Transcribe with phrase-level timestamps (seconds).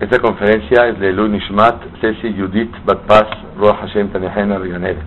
[0.00, 5.00] Esta conferencia es de Louis Nishmat, Ceci Judith Batpas, Roa Hashem Tanehena Riganere.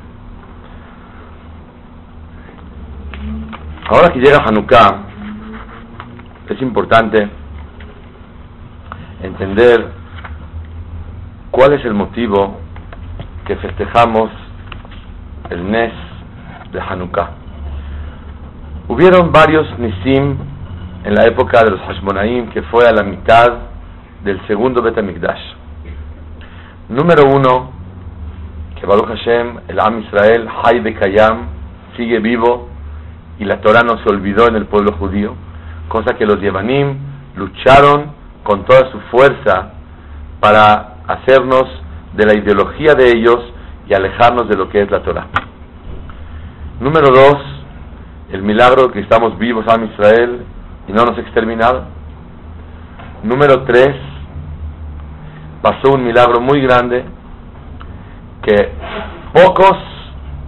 [3.89, 5.03] Ahora que llega Hanukkah,
[6.49, 7.29] es importante
[9.23, 9.91] entender
[11.51, 12.59] cuál es el motivo
[13.45, 14.29] que festejamos
[15.51, 15.93] el Nes
[16.73, 17.29] de Hanukkah.
[18.89, 20.35] Hubieron varios Nisim
[21.05, 23.70] en la época de los Hashmonaim que fue a la mitad
[24.23, 24.97] del segundo Bet
[26.89, 27.71] Número uno,
[28.79, 31.47] que Baruch Hashem, el Am Israel, Hay Kayam,
[31.95, 32.69] sigue vivo
[33.39, 35.33] y la Torah no se olvidó en el pueblo judío,
[35.87, 36.97] cosa que los Yevanim
[37.35, 38.11] lucharon
[38.43, 39.73] con toda su fuerza
[40.39, 41.63] para hacernos
[42.13, 43.39] de la ideología de ellos
[43.87, 45.27] y alejarnos de lo que es la Torah.
[46.79, 47.37] Número dos,
[48.31, 50.43] el milagro que estamos vivos, Am Israel,
[50.87, 51.85] y no nos exterminado.
[53.23, 53.95] Número tres,
[55.61, 57.05] pasó un milagro muy grande
[58.41, 58.71] que
[59.33, 59.77] pocos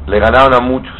[0.07, 0.93] le ganaron a muchos.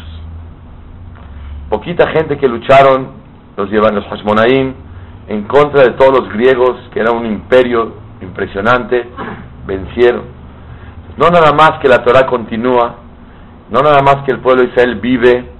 [1.68, 3.08] Poquita gente que lucharon,
[3.56, 4.74] los llevan los Hashmonaim,
[5.28, 9.08] en contra de todos los griegos, que era un imperio impresionante,
[9.66, 10.24] vencieron.
[11.16, 12.96] No nada más que la Torah continúa,
[13.70, 15.50] no nada más que el pueblo de Israel vive,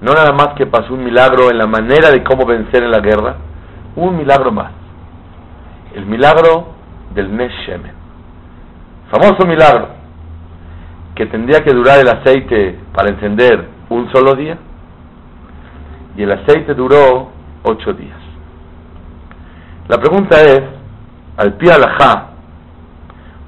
[0.00, 3.00] no nada más que pasó un milagro en la manera de cómo vencer en la
[3.00, 3.36] guerra,
[3.96, 4.72] un milagro más.
[5.94, 6.81] El milagro
[7.14, 7.52] del Nes
[9.10, 9.88] Famoso milagro
[11.14, 14.56] que tendría que durar el aceite para encender un solo día
[16.16, 17.30] y el aceite duró
[17.62, 18.18] ocho días.
[19.88, 20.62] La pregunta es,
[21.36, 22.30] al pie alajá,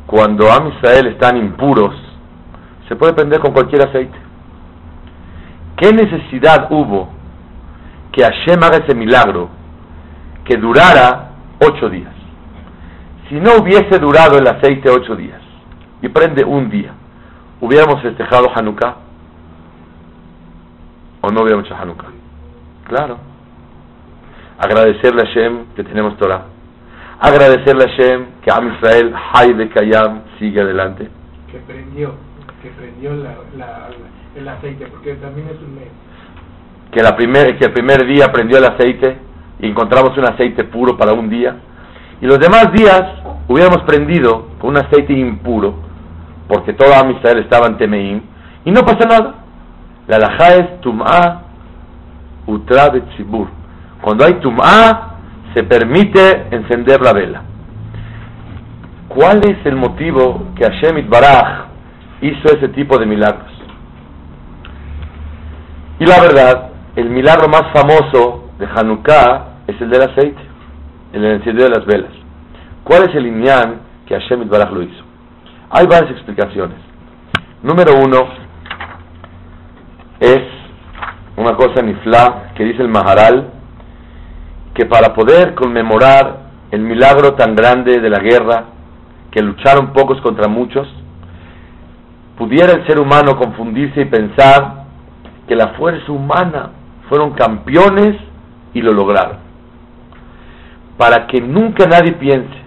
[0.06, 1.94] cuando Am Israel están impuros,
[2.88, 4.18] se puede prender con cualquier aceite.
[5.76, 7.08] ¿Qué necesidad hubo
[8.12, 9.48] que Hashem haga ese milagro
[10.44, 12.13] que durara ocho días?
[13.28, 15.40] Si no hubiese durado el aceite ocho días
[16.02, 16.92] y prende un día,
[17.60, 18.96] ¿hubiéramos festejado Hanukkah?
[21.22, 22.08] ¿O no hubiéramos hecho Hanukkah?
[22.86, 23.16] Claro.
[24.58, 26.44] Agradecerle a Hashem que tenemos Torah.
[27.18, 31.08] Agradecerle a Hashem que Am Israel, Hay de Kayam, sigue adelante.
[31.50, 32.14] Que prendió,
[32.62, 35.88] que prendió el aceite, porque también es un mes.
[36.92, 39.16] Que, la primer, que el primer día prendió el aceite
[39.60, 41.56] y encontramos un aceite puro para un día
[42.20, 43.02] y los demás días
[43.48, 45.74] hubiéramos prendido con un aceite impuro,
[46.48, 48.20] porque toda Amisrael estaba en Temeim,
[48.64, 49.34] y no pasa nada.
[50.06, 51.42] La alajá es tum'a
[52.46, 53.48] utra tzibur.
[54.00, 55.16] Cuando hay tum'a,
[55.54, 57.42] se permite encender la vela.
[59.08, 61.66] ¿Cuál es el motivo que Hashem Baraj
[62.20, 63.52] hizo ese tipo de milagros?
[66.00, 70.53] Y la verdad, el milagro más famoso de Hanukkah es el del aceite
[71.14, 72.10] en el encendido de las velas.
[72.82, 75.04] ¿Cuál es el inyan que Hashem Itbaraj lo hizo?
[75.70, 76.76] Hay varias explicaciones.
[77.62, 78.28] Número uno
[80.18, 80.42] es
[81.36, 83.50] una cosa nifla que dice el Maharal,
[84.74, 86.40] que para poder conmemorar
[86.72, 88.64] el milagro tan grande de la guerra,
[89.30, 90.88] que lucharon pocos contra muchos,
[92.36, 94.84] pudiera el ser humano confundirse y pensar
[95.46, 96.70] que la fuerza humana
[97.08, 98.16] fueron campeones
[98.72, 99.43] y lo lograron
[100.96, 102.64] para que nunca nadie piense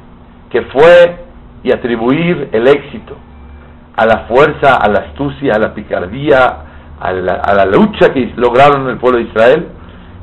[0.50, 1.26] que fue
[1.64, 3.16] y atribuir el éxito
[3.96, 6.58] a la fuerza, a la astucia, a la picardía,
[7.00, 9.68] a la, lucha que lograron el pueblo de Israel,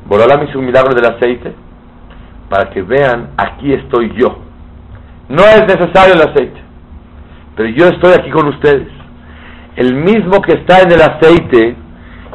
[0.07, 1.55] Borolam hizo un milagro del aceite
[2.49, 4.39] para que vean, aquí estoy yo.
[5.29, 6.61] No es necesario el aceite,
[7.57, 8.89] pero yo estoy aquí con ustedes.
[9.77, 11.77] El mismo que está en el aceite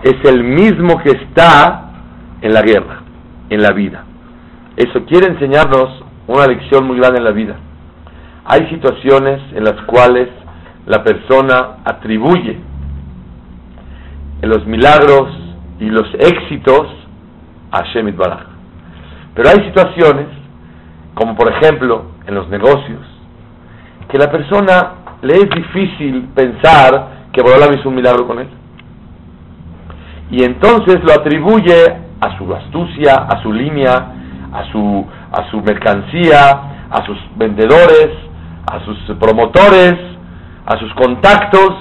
[0.03, 1.91] es el mismo que está
[2.41, 3.01] en la guerra,
[3.49, 4.03] en la vida.
[4.79, 5.89] Eso quiere enseñarnos
[6.25, 7.57] una lección muy grande en la vida.
[8.45, 10.29] Hay situaciones en las cuales
[10.85, 12.57] la persona atribuye
[14.41, 15.27] los milagros
[15.81, 16.87] y los éxitos
[17.71, 18.43] a Shemit Baraj.
[19.35, 20.27] Pero hay situaciones,
[21.13, 23.01] como por ejemplo en los negocios,
[24.09, 24.93] que la persona
[25.23, 28.47] le es difícil pensar que Borolam hizo un milagro con él.
[30.31, 31.83] Y entonces lo atribuye
[32.21, 34.15] a su astucia, a su línea,
[34.53, 38.09] a su, a su mercancía, a sus vendedores,
[38.71, 39.95] a sus promotores,
[40.65, 41.75] a sus contactos,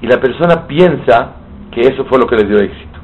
[0.00, 1.32] y la persona piensa
[1.70, 2.98] que eso fue lo que le dio éxito.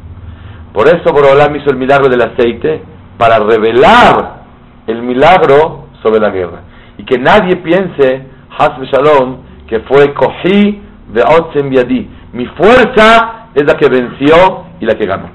[0.73, 2.83] Por eso Borolam hizo el milagro del aceite
[3.19, 4.43] para revelar
[4.87, 6.61] el milagro sobre la guerra.
[6.99, 8.27] Y que nadie piense,
[8.59, 10.83] Hasbe Shalom, que fue Kohi
[11.13, 11.23] de
[11.71, 12.11] Yadi.
[12.33, 15.31] Mi fuerza es la que venció y la que ganó.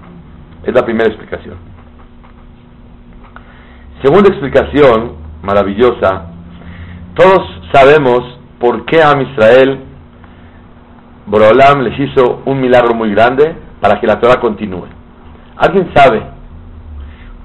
[0.63, 1.74] Es la primera explicación.
[4.01, 6.25] Segunda explicación, maravillosa,
[7.15, 9.79] todos sabemos por qué a Israel
[11.25, 14.87] Borolam les hizo un milagro muy grande para que la Torah continúe.
[15.57, 16.23] ¿Alguien sabe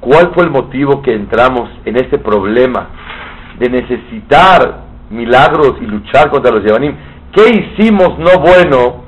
[0.00, 2.88] cuál fue el motivo que entramos en este problema
[3.58, 6.96] de necesitar milagros y luchar contra los Yevanim?
[7.32, 9.04] ¿Qué hicimos no bueno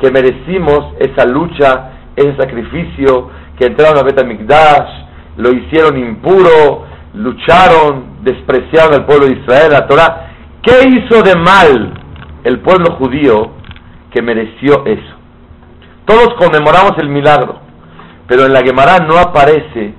[0.00, 5.01] que merecimos esa lucha, ese sacrificio, que entraron a Betamikdash,
[5.36, 10.28] lo hicieron impuro, lucharon, despreciaron al pueblo de Israel, la Torah?
[10.62, 11.94] ¿Qué hizo de mal
[12.44, 13.52] el pueblo judío
[14.12, 15.16] que mereció eso?
[16.04, 17.60] Todos conmemoramos el milagro,
[18.26, 19.94] pero en la Gemara no aparece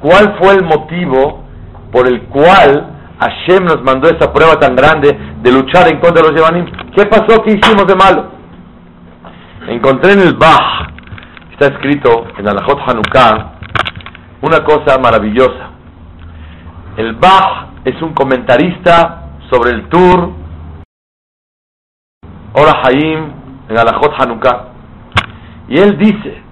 [0.00, 1.44] cuál fue el motivo
[1.92, 6.30] por el cual Hashem nos mandó esa prueba tan grande de luchar en contra de
[6.30, 6.66] los Yevanim.
[6.96, 7.42] ¿Qué pasó?
[7.42, 8.30] ¿Qué hicimos de malo?
[9.68, 10.88] Encontré en el Bach,
[11.52, 13.59] está escrito en Alajot Hanukkah,
[14.42, 15.70] una cosa maravillosa.
[16.96, 20.32] El Bach es un comentarista sobre el tour
[22.52, 23.32] Ora Haim
[23.68, 24.68] en Alajot Hanukkah.
[25.68, 26.42] Y él dice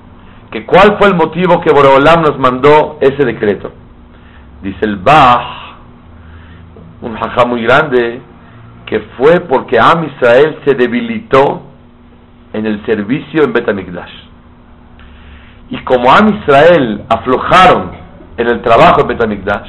[0.50, 3.73] que cuál fue el motivo que Boreolam nos mandó ese decreto.
[4.62, 5.76] Dice el Bach,
[7.02, 8.20] un jajá muy grande,
[8.87, 11.62] que fue porque Am Israel se debilitó
[12.52, 14.28] en el servicio en Betamikdash.
[15.70, 17.91] Y como Am Israel aflojaron
[18.37, 19.69] en el trabajo en Betamikdash,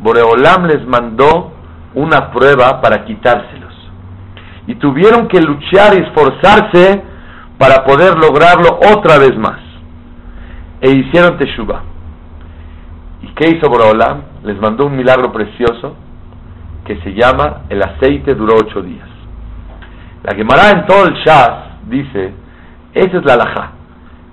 [0.00, 1.52] Boreolam les mandó
[1.94, 3.74] una prueba para quitárselos.
[4.66, 7.02] Y tuvieron que luchar y esforzarse
[7.56, 9.58] para poder lograrlo otra vez más
[10.80, 11.82] e hicieron teshuva.
[13.22, 14.22] ¿Y qué hizo Boraholam?
[14.44, 15.96] Les mandó un milagro precioso
[16.84, 19.08] que se llama el aceite duró ocho días.
[20.22, 21.50] La Gemara en todo el Shas
[21.86, 22.32] dice,
[22.94, 23.72] esa es la alajá.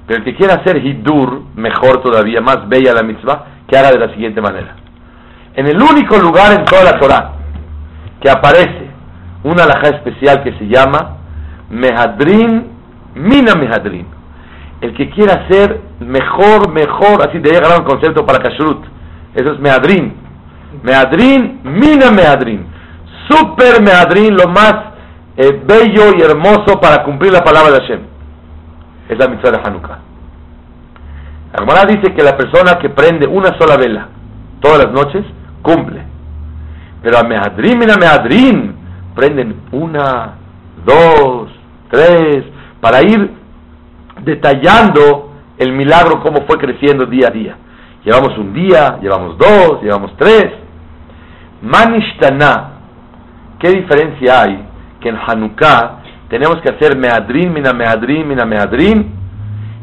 [0.07, 3.99] Pero el que quiera hacer hidur, mejor todavía, más bella la mitzvah, que haga de
[3.99, 4.75] la siguiente manera.
[5.55, 7.31] En el único lugar en toda la Torah
[8.21, 8.89] que aparece
[9.43, 11.17] una alajá especial que se llama
[11.69, 12.71] Mehadrin,
[13.15, 14.15] Mina Mehadrin
[14.81, 18.85] el que quiera ser mejor, mejor, así de llegar a un concepto para Kashrut.
[19.33, 20.13] Eso es Meadrin.
[20.83, 22.65] Meadrin, mina Meadrin.
[23.29, 24.75] Super Meadrin, lo más
[25.37, 27.99] eh, bello y hermoso para cumplir la palabra de Hashem.
[29.09, 29.99] Es la mitzvah de Hanukkah.
[31.53, 34.09] La dice que la persona que prende una sola vela
[34.65, 35.23] todas las noches,
[35.61, 36.01] cumple.
[37.03, 38.75] Pero a Meadrin, mina Meadrin,
[39.13, 40.33] prenden una,
[40.83, 41.49] dos,
[41.91, 42.43] tres,
[42.81, 43.31] para ir
[44.23, 47.57] detallando el milagro, cómo fue creciendo día a día.
[48.03, 50.47] Llevamos un día, llevamos dos, llevamos tres.
[51.61, 52.71] Manishtana,
[53.59, 54.65] ¿qué diferencia hay?
[54.99, 55.99] Que en Hanukkah
[56.29, 59.13] tenemos que hacer meadrin, mina meadrin, mina meadrin,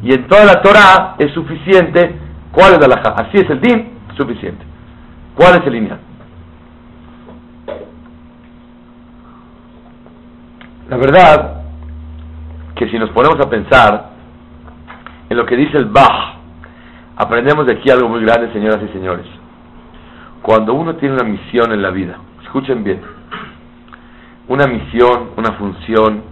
[0.02, 2.16] y en toda la Torah es suficiente.
[2.50, 3.14] ¿Cuál es la laja?
[3.16, 4.64] Así es el din, suficiente.
[5.34, 6.00] ¿Cuál es el lineal?
[10.90, 11.62] La verdad
[12.75, 14.11] que si nos ponemos a pensar,
[15.30, 16.34] en lo que dice el Bach,
[17.16, 19.26] aprendemos de aquí algo muy grande, señoras y señores.
[20.42, 23.00] Cuando uno tiene una misión en la vida, escuchen bien,
[24.49, 26.31] una misión, una función,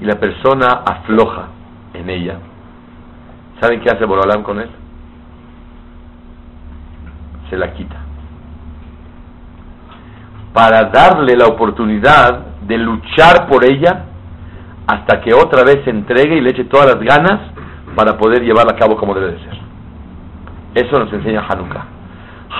[0.00, 1.48] y la persona afloja
[1.94, 2.38] en ella,
[3.60, 4.70] ¿saben qué hace Borolam con él?
[7.50, 7.96] Se la quita.
[10.52, 14.04] Para darle la oportunidad de luchar por ella
[14.86, 17.40] hasta que otra vez se entregue y le eche todas las ganas
[17.94, 19.58] para poder llevarla a cabo como debe de ser.
[20.74, 21.84] Eso nos enseña Hanukkah.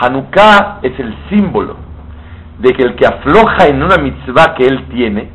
[0.00, 1.76] Hanukkah es el símbolo
[2.58, 5.30] de que el que afloja en una mitzvah que él tiene,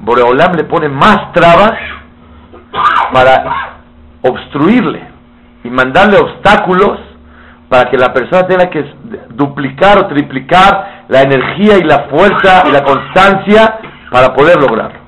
[0.00, 1.74] Boreolam le pone más trabas
[3.12, 3.76] para
[4.22, 5.02] obstruirle
[5.64, 6.98] y mandarle obstáculos
[7.68, 8.84] para que la persona tenga que
[9.30, 13.78] duplicar o triplicar la energía y la fuerza y la constancia
[14.10, 14.98] para poder lograrlo.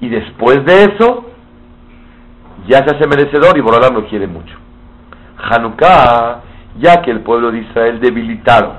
[0.00, 1.26] Y después de eso,
[2.66, 4.56] ya se hace merecedor y Borolam lo quiere mucho.
[5.38, 6.40] Hanukkah,
[6.78, 8.72] ya que el pueblo de Israel debilitaron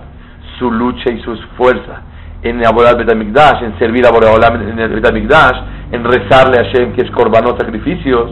[0.57, 2.01] su lucha y sus fuerzas
[2.43, 5.57] en Aborar Betamikdash, en servir a Boreolam en Betamikdash,
[5.91, 8.31] en rezarle a Hashem que es corbanó sacrificios.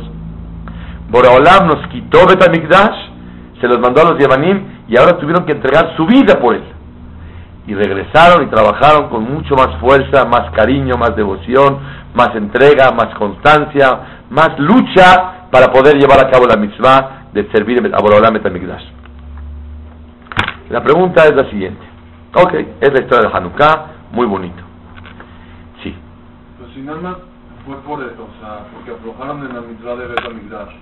[1.10, 3.10] Boreolam nos quitó Betamikdash,
[3.60, 6.64] se los mandó a los Yevanim y ahora tuvieron que entregar su vida por él.
[7.68, 11.78] y regresaron y trabajaron con mucho más fuerza, más cariño, más devoción,
[12.16, 17.80] más entrega, más constancia, más lucha para poder llevar a cabo la mitzvah de servir
[17.94, 18.84] a Borolam Betamigdash.
[20.70, 21.86] La pregunta es la siguiente.
[22.34, 24.64] Ok, es la historia de Hanukkah, muy bonito.
[25.84, 25.96] Sí.
[26.60, 27.18] Pues si nada más
[27.66, 30.76] fue por eso, o sea, porque aflojaron en la mitzvah de Betamigdash.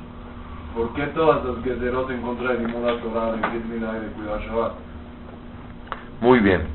[0.75, 4.41] ¿Por qué todas las guerreros en contra de ninguna Torah, de Kitmina y de cuidar
[4.41, 4.71] Shabbat?
[6.21, 6.67] Muy bien.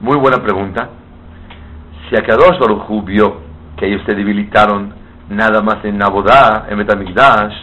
[0.00, 0.88] Muy buena pregunta.
[2.08, 3.40] Si Akadosh Baruj vio
[3.76, 4.94] que ellos se debilitaron
[5.28, 7.54] nada más en Nabodá, en Betamigdash,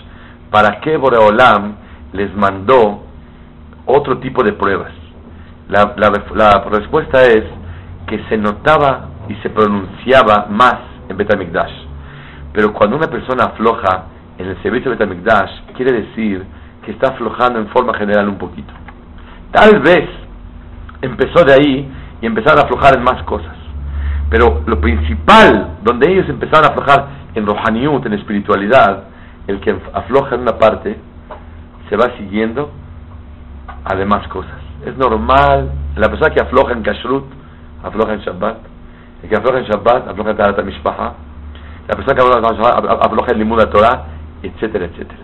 [0.51, 1.75] ¿para qué Boreolam
[2.13, 3.03] les mandó
[3.85, 4.91] otro tipo de pruebas?
[5.67, 7.43] La, la, la respuesta es
[8.07, 10.75] que se notaba y se pronunciaba más
[11.09, 11.73] en Betamigdash.
[12.53, 14.05] Pero cuando una persona afloja
[14.37, 16.45] en el servicio de Betamigdash, quiere decir
[16.83, 18.73] que está aflojando en forma general un poquito.
[19.51, 20.07] Tal vez
[21.01, 23.55] empezó de ahí y empezaron a aflojar en más cosas.
[24.29, 29.03] Pero lo principal, donde ellos empezaron a aflojar en Rohaniut, en espiritualidad,
[29.47, 30.97] el que afloja en una parte,
[31.89, 32.71] se va siguiendo
[33.83, 34.59] a demás cosas.
[34.85, 37.25] Es normal, la persona que afloja en Kashrut,
[39.23, 41.13] el que afloja en Shabbat, afloja en Tarat Mishpaha,
[41.87, 44.05] la persona que afloja en Shabbat, afloja en Limud Torah,
[44.43, 45.19] etcétera, etcétera.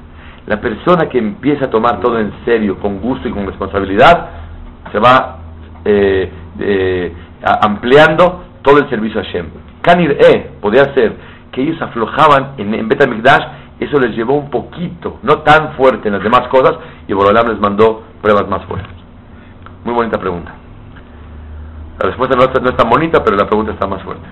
[0.47, 4.29] La persona que empieza a tomar todo en serio, con gusto y con responsabilidad,
[4.91, 5.37] se va
[5.85, 7.13] eh, eh,
[7.61, 9.47] ampliando todo el servicio a Hashem.
[9.81, 11.15] Kanir E, podría ser
[11.51, 13.43] que ellos aflojaban en, en Betamikdash,
[13.79, 16.77] eso les llevó un poquito, no tan fuerte en las demás cosas,
[17.07, 18.93] y Borolam les mandó pruebas más fuertes.
[19.83, 20.60] Muy bonita pregunta.
[22.01, 24.25] La respuesta no, no es tan bonita, pero la pregunta está más fuerte.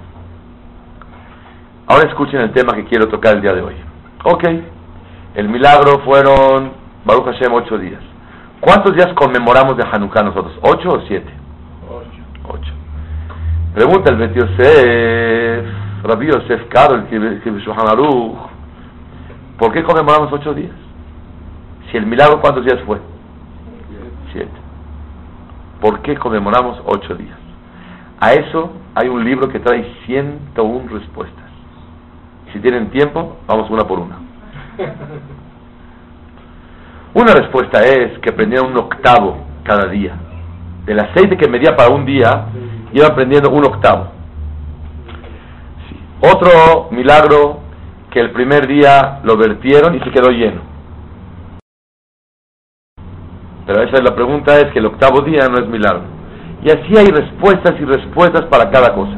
[1.86, 3.76] Ahora escuchen el tema que quiero tocar el día de hoy.
[4.24, 4.44] Ok,
[5.36, 6.72] el milagro fueron,
[7.06, 8.02] Baruch Hashem, ocho días.
[8.60, 10.58] ¿Cuántos días conmemoramos de Hanukkah nosotros?
[10.64, 11.32] ¿Ocho o siete?
[11.88, 12.56] Ocho.
[12.56, 12.74] Ocho.
[13.76, 15.66] Pregunta el Bet Yosef,
[16.04, 17.42] Rabbi Yosef Karo, el
[17.88, 18.38] Aruch,
[19.60, 20.76] ¿por qué conmemoramos ocho días?
[21.92, 22.98] Si el milagro, ¿cuántos días fue?
[24.34, 24.50] Siete.
[25.80, 27.38] ¿Por qué conmemoramos ocho días?
[28.20, 31.46] A eso hay un libro que trae 101 respuestas.
[32.52, 34.18] Si tienen tiempo, vamos una por una.
[37.14, 40.16] Una respuesta es que prendieron un octavo cada día.
[40.86, 42.46] Del aceite que medía para un día,
[42.94, 44.12] iban prendiendo un octavo.
[45.88, 46.00] Sí.
[46.22, 47.60] Otro milagro
[48.12, 50.62] que el primer día lo vertieron y se quedó lleno.
[53.66, 56.19] Pero esa es la pregunta, es que el octavo día no es milagro.
[56.64, 59.14] Y así hay respuestas y respuestas para cada cosa.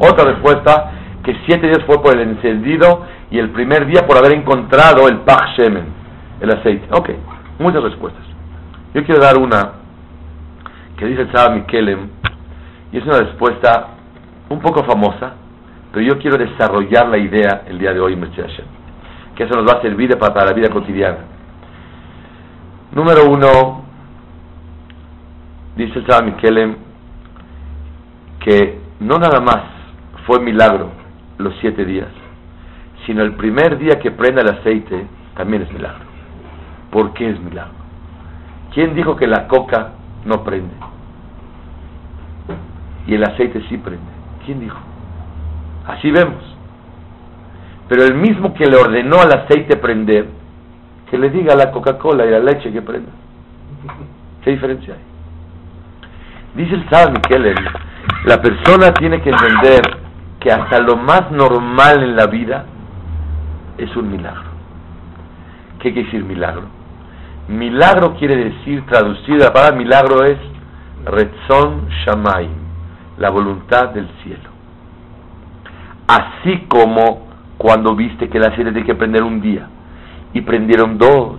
[0.00, 0.92] Otra respuesta,
[1.22, 5.18] que siete días fue por el encendido y el primer día por haber encontrado el
[5.18, 5.84] Pach Shemen,
[6.40, 6.86] el aceite.
[6.92, 7.10] Ok,
[7.58, 8.24] muchas respuestas.
[8.94, 9.72] Yo quiero dar una
[10.96, 12.08] que dice Saba Mikelem,
[12.92, 13.88] y es una respuesta
[14.48, 15.34] un poco famosa,
[15.92, 18.18] pero yo quiero desarrollar la idea el día de hoy,
[19.34, 21.18] que eso nos va a servir para, para la vida cotidiana.
[22.92, 23.84] Número uno,
[25.86, 26.76] dice el Saba Mikelem,
[28.40, 29.62] que no nada más
[30.26, 30.90] fue milagro
[31.38, 32.08] los siete días,
[33.06, 35.06] sino el primer día que prenda el aceite
[35.36, 36.04] también es milagro.
[36.90, 37.72] ¿Por qué es milagro?
[38.74, 39.92] ¿Quién dijo que la coca
[40.24, 40.74] no prende?
[43.06, 44.10] Y el aceite sí prende.
[44.44, 44.78] ¿Quién dijo?
[45.86, 46.42] Así vemos.
[47.88, 50.26] Pero el mismo que le ordenó al aceite prender,
[51.10, 53.10] que le diga a la Coca-Cola y a la leche que prenda.
[54.44, 55.09] ¿Qué diferencia hay?
[56.54, 57.54] Dice el Sal Miquel,
[58.24, 59.82] la persona tiene que entender
[60.40, 62.64] que hasta lo más normal en la vida
[63.78, 64.50] es un milagro.
[65.78, 66.64] ¿Qué quiere decir milagro?
[67.48, 70.38] Milagro quiere decir, traducida para milagro es
[71.04, 72.50] Retzon Shamayim,
[73.18, 74.50] la voluntad del cielo.
[76.06, 77.28] Así como
[77.58, 79.68] cuando viste que la aceite tiene que prender un día
[80.32, 81.36] y prendieron dos,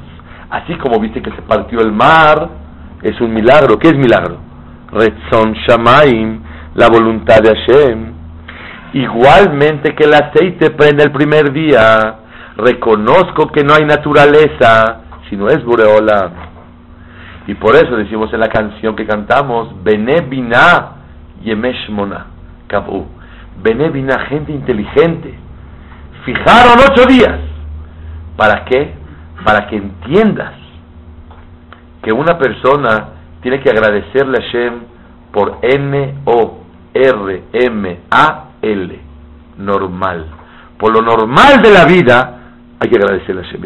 [0.50, 2.50] así como viste que se partió el mar,
[3.01, 3.77] es un milagro.
[3.77, 4.50] ¿Qué es milagro?
[4.92, 6.42] Retzon Shamayim,
[6.76, 8.14] la voluntad de Hashem.
[8.94, 12.16] Igualmente que el aceite prende el primer día,
[12.58, 16.32] reconozco que no hay naturaleza, sino es Boreola.
[17.48, 20.92] Y por eso decimos en la canción que cantamos, Bene Binah
[21.44, 22.28] Yemesh Mona,
[22.68, 23.06] Kabu.
[23.64, 23.92] Bene
[24.30, 25.38] gente inteligente.
[26.26, 27.40] Fijaron ocho días.
[28.36, 28.94] ¿Para qué?
[29.44, 30.54] Para que entiendas
[32.04, 34.74] que una persona tiene que agradecerle a Hashem
[35.32, 36.60] por N-O-R-M-A-L,
[39.58, 40.26] normal.
[40.78, 42.40] Por lo normal de la vida,
[42.80, 43.62] hay que agradecerle a Hashem.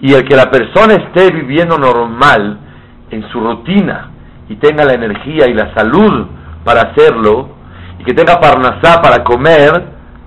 [0.00, 2.58] Y el que la persona esté viviendo normal
[3.10, 4.10] en su rutina
[4.48, 6.26] y tenga la energía y la salud
[6.64, 7.48] para hacerlo,
[7.98, 9.84] y que tenga parnasá para comer,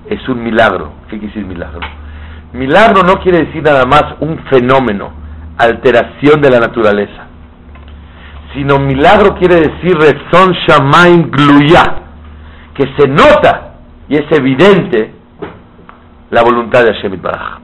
[0.09, 0.91] es un milagro.
[1.09, 1.81] ¿Qué quiere decir milagro?
[2.53, 5.11] Milagro no quiere decir nada más un fenómeno,
[5.57, 7.26] alteración de la naturaleza,
[8.57, 11.83] sino milagro quiere decir rezón shamaim gluya,
[12.73, 13.75] que se nota
[14.09, 15.13] y es evidente
[16.31, 17.59] la voluntad de Hashem Baraj.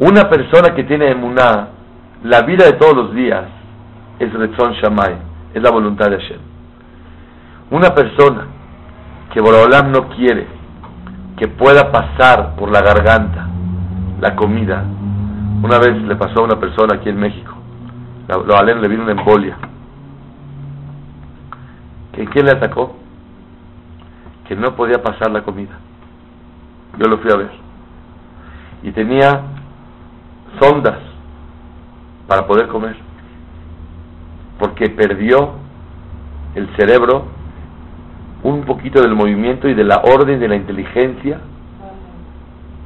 [0.00, 1.68] Una persona que tiene emuná,
[2.24, 3.44] la vida de todos los días
[4.18, 5.18] es rezón shamaim,
[5.54, 6.40] es la voluntad de Hashem.
[7.70, 8.44] Una persona
[9.32, 10.48] que Borolam no quiere
[11.38, 13.46] que pueda pasar por la garganta
[14.20, 14.82] la comida.
[15.62, 17.54] Una vez le pasó a una persona aquí en México,
[18.44, 19.56] lo alén le vino una embolia.
[22.16, 22.96] ¿Que ¿Quién le atacó?
[24.48, 25.78] Que no podía pasar la comida.
[26.98, 27.50] Yo lo fui a ver.
[28.82, 29.42] Y tenía
[30.58, 30.96] sondas
[32.26, 32.96] para poder comer.
[34.58, 35.52] Porque perdió
[36.54, 37.26] el cerebro
[38.42, 41.40] un poquito del movimiento y de la orden de la inteligencia.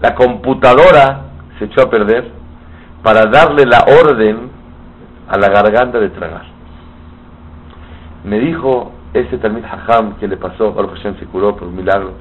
[0.02, 1.26] La computadora
[1.60, 2.32] se echó a perder
[3.04, 4.50] para darle la orden
[5.28, 6.46] a la garganta de tragar.
[8.24, 12.14] Me dijo ese Talmid Hajam que le pasó, Baruch Hashem se curó por un milagro.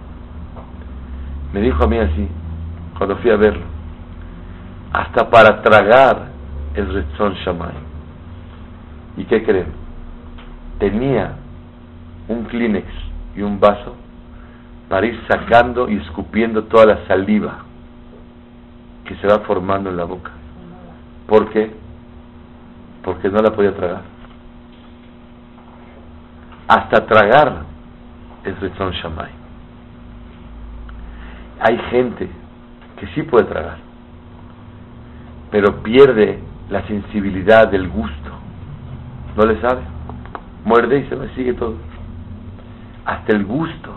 [1.53, 2.27] Me dijo a mí así,
[2.97, 3.65] cuando fui a verlo,
[4.91, 6.27] hasta para tragar
[6.75, 7.73] el Retzon Shamay.
[9.17, 9.67] ¿Y qué creen?
[10.79, 11.33] Tenía
[12.27, 12.87] un Kleenex
[13.35, 13.95] y un vaso
[14.87, 17.59] para ir sacando y escupiendo toda la saliva
[19.05, 20.31] que se va formando en la boca.
[21.27, 21.71] ¿Por qué?
[23.03, 24.01] Porque no la podía tragar.
[26.69, 27.63] Hasta tragar
[28.45, 29.31] es Rezón Shamay.
[31.59, 32.29] Hay gente
[32.97, 33.79] que sí puede tragar,
[35.51, 38.31] pero pierde la sensibilidad del gusto.
[39.35, 39.81] No le sabe.
[40.63, 41.75] Muerde y se me sigue todo
[43.09, 43.91] hasta el gusto,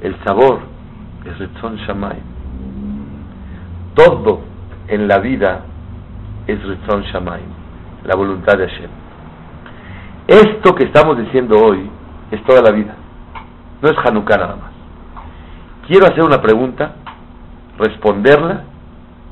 [0.00, 0.58] el sabor,
[1.24, 2.18] es Retzon Shamay.
[3.94, 4.40] Todo
[4.88, 5.60] en la vida
[6.48, 7.42] es Retzon Shamay,
[8.06, 8.90] la voluntad de Hashem.
[10.26, 11.90] Esto que estamos diciendo hoy
[12.30, 12.94] es toda la vida,
[13.82, 14.70] no es Hanukkah nada más.
[15.86, 16.94] Quiero hacer una pregunta,
[17.78, 18.64] responderla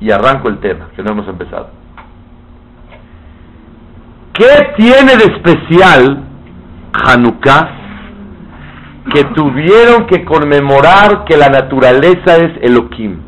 [0.01, 1.70] y arranco el tema, que no hemos empezado.
[4.33, 6.24] ¿Qué tiene de especial
[6.92, 7.79] Hanukkah
[9.12, 13.20] que tuvieron que conmemorar que la naturaleza es Elohim.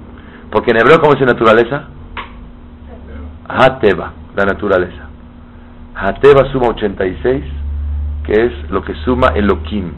[0.50, 1.84] Porque en hebreo, ¿cómo dice naturaleza?
[3.48, 5.08] Hateba, la naturaleza.
[6.00, 7.44] Hateba suma 86,
[8.24, 9.92] que es lo que suma Elohim.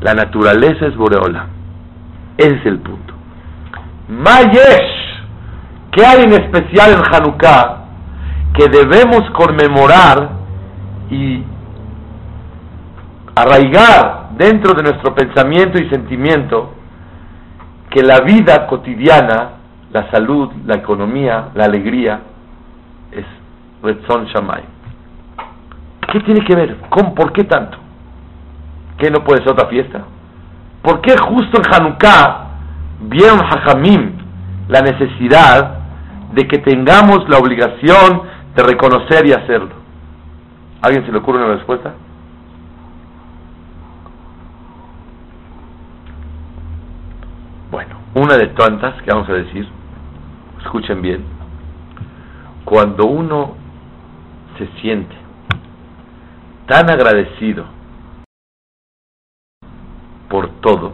[0.00, 1.46] La naturaleza es Boreola.
[2.36, 3.14] Ese es el punto.
[4.08, 5.22] Mayesh,
[5.92, 7.84] ¿qué hay en especial en Hanukkah
[8.54, 10.30] que debemos conmemorar
[11.08, 11.44] y
[13.36, 16.72] arraigar dentro de nuestro pensamiento y sentimiento
[17.90, 19.50] que la vida cotidiana,
[19.92, 22.20] la salud, la economía, la alegría,
[23.12, 23.24] es
[23.82, 24.71] Retzon Shamay.
[26.10, 26.76] ¿Qué tiene que ver?
[26.88, 27.78] ¿Con, ¿Por qué tanto?
[28.98, 30.04] ¿Qué no puede ser otra fiesta?
[30.82, 32.46] ¿Por qué justo en Hanukkah
[33.02, 34.12] vieron Hajamim
[34.68, 35.78] la necesidad
[36.32, 38.22] de que tengamos la obligación
[38.54, 39.70] de reconocer y hacerlo?
[40.82, 41.94] ¿Alguien se le ocurre una respuesta?
[48.14, 49.66] una de tantas que vamos a decir,
[50.60, 51.24] escuchen bien,
[52.64, 53.54] cuando uno
[54.58, 55.21] se siente
[56.66, 57.64] tan agradecido
[60.28, 60.92] por todo,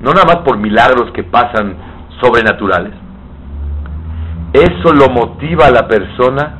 [0.00, 1.76] no nada más por milagros que pasan
[2.20, 2.94] sobrenaturales,
[4.52, 6.58] eso lo motiva a la persona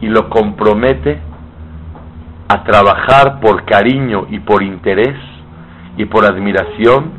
[0.00, 1.20] y lo compromete
[2.48, 5.16] a trabajar por cariño y por interés
[5.96, 7.12] y por admiración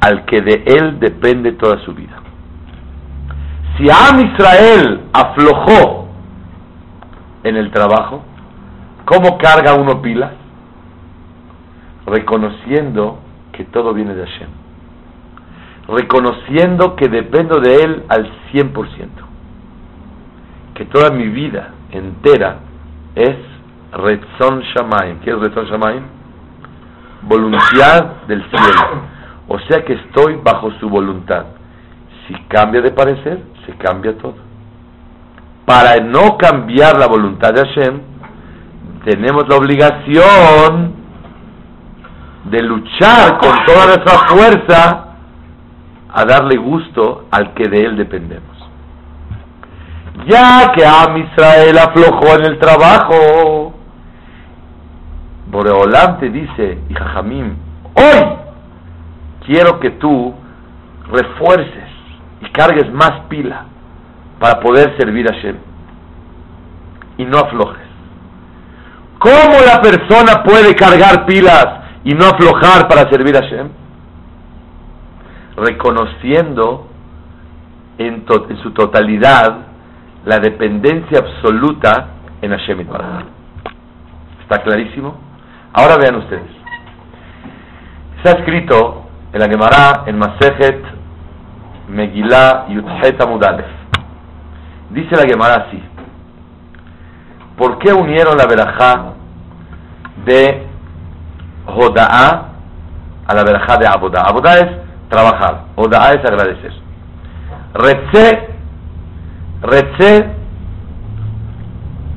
[0.00, 2.16] al que de él depende toda su vida.
[3.76, 6.08] Si Am Israel aflojó
[7.42, 8.24] en el trabajo,
[9.06, 10.32] ¿cómo carga uno pilas?
[12.04, 13.20] Reconociendo
[13.52, 14.48] que todo viene de Hashem.
[15.88, 19.08] Reconociendo que dependo de Él al 100%.
[20.74, 22.58] Que toda mi vida entera
[23.14, 23.36] es
[23.92, 25.20] Retzon Shamaim.
[25.20, 26.02] ¿Qué es Retzon Shamaim?
[27.22, 29.16] Voluntad del cielo
[29.48, 31.46] o sea que estoy bajo su voluntad.
[32.26, 34.34] Si cambia de parecer, se cambia todo.
[35.64, 38.00] Para no cambiar la voluntad de Hashem,
[39.06, 40.92] tenemos la obligación
[42.42, 45.06] de luchar con toda nuestra fuerza
[46.12, 48.56] a darle gusto al que de él dependemos.
[50.26, 53.74] Ya que Am Israel aflojó en el trabajo,
[55.52, 57.54] Boreolam te dice, y Jajamim,
[57.94, 58.26] hoy
[59.46, 60.34] quiero que tú
[61.12, 61.90] refuerces
[62.40, 63.66] y cargues más pila
[64.40, 65.58] para poder servir a Hashem
[67.18, 67.85] y no aflojes.
[69.18, 71.66] ¿Cómo la persona puede cargar pilas
[72.04, 73.68] y no aflojar para servir a Hashem?
[75.56, 76.86] Reconociendo
[77.98, 79.58] en, en su totalidad
[80.26, 82.08] la dependencia absoluta
[82.42, 82.86] en Hashem
[84.42, 85.16] ¿Está clarísimo?
[85.72, 86.50] Ahora vean ustedes.
[88.18, 90.82] Está escrito en la Gemara, en Masejet
[91.88, 93.66] Megillah Yudhet Amudalef.
[94.90, 95.82] Dice la Gemara así.
[97.56, 99.12] ¿Por qué unieron la verajá
[100.24, 100.66] de
[101.66, 102.48] Hoda'a
[103.26, 104.22] a la verajá de Abodá?
[104.22, 104.68] Abodá es
[105.08, 106.72] trabajar, Hoda'a es agradecer.
[107.74, 108.48] Retze,
[109.62, 110.26] Retze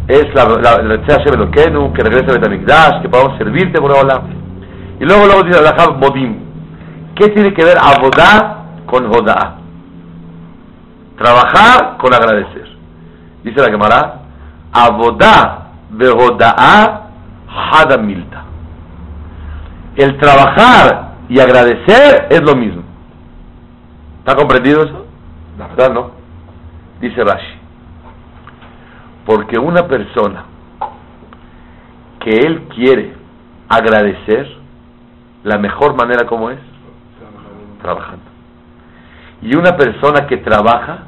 [0.09, 4.21] es la, Retze Hashem Elokenu, que regrese a Betamikdash, que podamos servirte por ahora.
[4.99, 6.37] Y luego, luego dice la verajá Modim.
[7.15, 9.55] ¿Qué tiene que ver Abodá con Hoda'a?
[11.17, 12.67] Trabajar con agradecer.
[13.43, 14.18] Dice la Gemara,
[14.71, 17.09] Abodá Behoda'a
[17.47, 18.43] Hadamilta.
[19.95, 22.83] El trabajar y agradecer es lo mismo.
[24.19, 25.05] ¿Está comprendido eso?
[25.57, 26.11] La verdad no.
[27.01, 27.59] Dice Rashi.
[29.25, 30.45] Porque una persona
[32.19, 33.15] que él quiere
[33.67, 34.47] agradecer,
[35.43, 36.59] la mejor manera como es
[37.81, 38.23] trabajando.
[39.41, 41.05] Y una persona que trabaja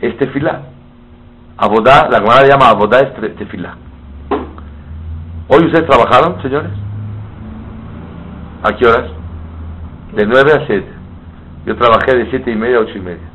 [0.00, 0.62] es tefilá.
[1.62, 3.76] Abodá, la Gemara llama Abodá es tefilá.
[5.46, 6.70] ¿Hoy ustedes trabajaron, señores?
[8.62, 9.10] ¿A qué horas?
[10.14, 10.86] De 9 a 7.
[11.66, 13.28] Yo trabajé de 7 y media a 8 y media.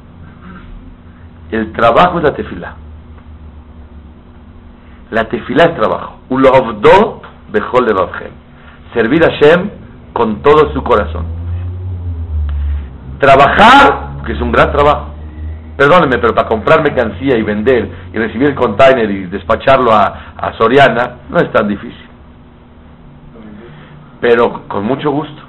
[1.51, 2.73] El trabajo es la tefilá.
[5.11, 6.17] La tefilá es trabajo.
[6.29, 7.93] Ulovdo bejol de
[8.95, 9.69] Servir a Shem
[10.13, 11.27] con todo su corazón.
[13.19, 15.14] Trabajar, que es un gran trabajo
[15.77, 20.53] perdónenme, pero para comprar mercancía y vender y recibir el container y despacharlo a, a
[20.57, 22.05] Soriana no es tan difícil.
[24.21, 25.41] Pero con mucho gusto.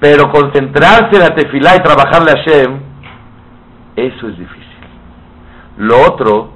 [0.00, 2.78] Pero concentrarse en la tefilá y trabajarle a Shem,
[3.96, 4.64] eso es difícil.
[5.78, 6.52] Lo otro,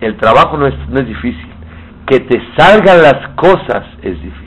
[0.00, 1.48] el trabajo no es, no es difícil.
[2.06, 4.40] Que te salgan las cosas es difícil.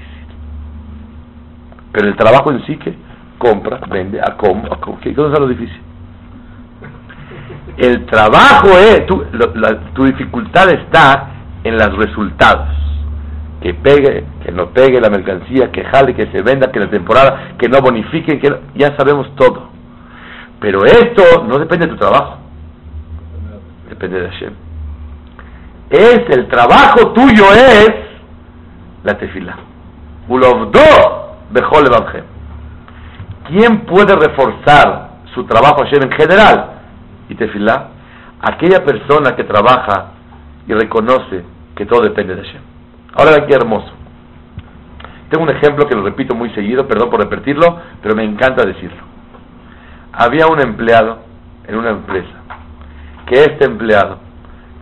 [1.92, 2.94] Pero el trabajo en sí que
[3.38, 4.64] compra, vende, a cómo,
[5.02, 5.82] ¿qué cosa es lo difícil?
[7.78, 9.24] El trabajo es, tu,
[9.94, 11.30] tu dificultad está
[11.64, 12.70] en los resultados.
[13.62, 17.54] Que pegue, que no pegue la mercancía, que jale, que se venda, que la temporada,
[17.58, 19.70] que no bonifiquen, que ya sabemos todo.
[20.60, 22.38] Pero esto no depende de tu trabajo,
[23.90, 24.54] depende de Hashem.
[25.90, 27.90] Es el trabajo tuyo es
[29.04, 29.56] la tefila.
[30.28, 30.80] Ulovdo
[33.48, 36.73] ¿Quién puede reforzar su trabajo Hashem en general?
[37.34, 37.90] Y tefilá,
[38.42, 40.12] aquella persona que trabaja
[40.68, 41.44] y reconoce
[41.76, 42.62] que todo depende de Hashem.
[43.16, 43.92] Ahora qué hermoso.
[45.30, 49.02] Tengo un ejemplo que lo repito muy seguido, perdón por repetirlo, pero me encanta decirlo.
[50.12, 51.20] Había un empleado
[51.68, 52.36] en una empresa,
[53.26, 54.20] que este empleado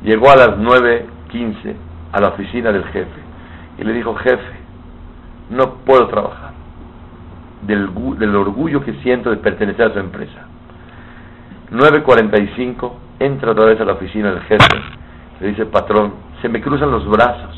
[0.04, 1.76] llegó a las 9.15
[2.12, 3.22] a la oficina del jefe
[3.78, 4.60] y le dijo, jefe,
[5.52, 6.52] no puedo trabajar
[7.62, 10.51] del orgullo que siento de pertenecer a su empresa
[11.72, 14.66] 9.45, entra otra vez a la oficina del jefe,
[15.40, 17.56] le dice, patrón, se me cruzan los brazos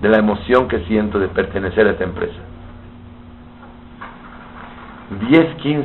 [0.00, 2.38] de la emoción que siento de pertenecer a esta empresa.
[5.30, 5.84] 10.15,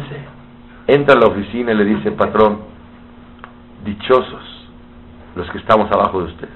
[0.87, 2.59] entra a la oficina y le dice, patrón,
[3.83, 4.69] dichosos
[5.35, 6.49] los que estamos abajo de usted.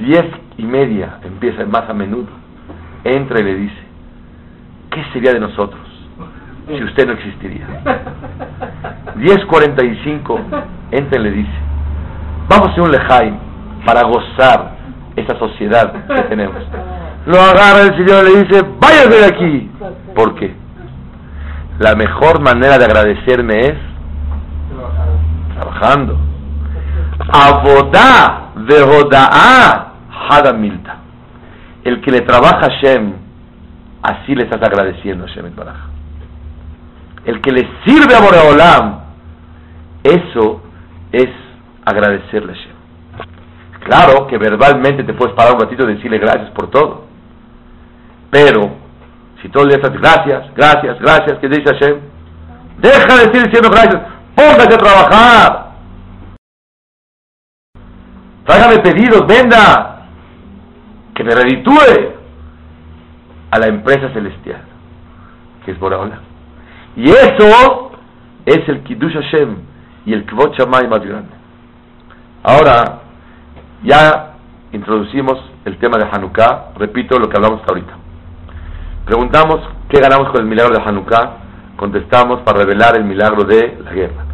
[0.00, 0.26] Diez
[0.58, 2.28] y media, empieza más a menudo,
[3.04, 3.82] entra y le dice,
[4.90, 5.89] ¿qué sería de nosotros
[6.76, 7.66] si usted no existiría.
[9.16, 10.40] 10.45,
[10.92, 11.58] entra y le dice,
[12.48, 13.34] vamos a un lejay
[13.84, 14.72] para gozar
[15.16, 16.56] esa sociedad que tenemos.
[17.26, 19.70] Lo agarra el Señor y le dice, váyase de aquí.
[20.14, 20.54] ¿Por qué?
[21.78, 23.74] La mejor manera de agradecerme es
[25.54, 26.18] trabajando.
[27.32, 29.92] Abodá de Hoda'a
[30.28, 30.96] Hadamilta.
[31.84, 33.12] El que le trabaja a Shem,
[34.02, 35.99] así le estás agradeciendo a Shem Baraj
[37.24, 39.00] el que le sirve a Boreolam,
[40.02, 40.62] eso
[41.12, 41.28] es
[41.84, 42.80] agradecerle a Hashem.
[43.84, 47.04] Claro que verbalmente te puedes parar un ratito y decirle gracias por todo.
[48.30, 48.76] Pero,
[49.42, 51.98] si día estás gracias, gracias, gracias, ¿qué dice Hashem?
[52.78, 54.02] Deja de decir diciendo gracias,
[54.34, 55.70] póngase a trabajar.
[58.44, 60.06] Tráigame pedidos, venda.
[61.14, 62.14] que me reditúe
[63.50, 64.62] a la empresa celestial,
[65.64, 66.29] que es Borahola.
[66.96, 67.92] Y eso
[68.46, 69.56] es el Kiddush Hashem
[70.06, 71.30] y el Kvot Shammai más grande.
[72.42, 73.00] Ahora,
[73.82, 74.34] ya
[74.72, 77.92] introducimos el tema de Hanukkah, repito lo que hablamos hasta ahorita.
[79.04, 81.32] Preguntamos qué ganamos con el milagro de Hanukkah,
[81.76, 84.24] contestamos para revelar el milagro de la guerra.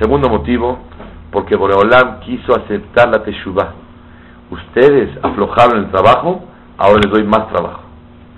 [0.00, 0.78] Segundo motivo,
[1.30, 3.72] porque Boreolam quiso aceptar la Teshuvah.
[4.50, 6.44] Ustedes aflojaron el trabajo,
[6.78, 7.82] ahora les doy más trabajo.